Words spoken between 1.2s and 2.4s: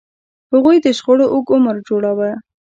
اوږد عمر جوړاوه.